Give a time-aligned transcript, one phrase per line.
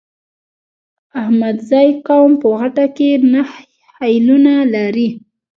[1.21, 3.57] احمدزی قوم په غټه کې نهه
[3.95, 5.09] خيلونه لري.